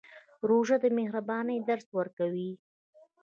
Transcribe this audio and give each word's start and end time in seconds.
روژه 0.49 0.77
د 0.83 0.85
مهربانۍ 0.97 1.57
درس 1.69 1.87
ورکوي. 1.97 2.51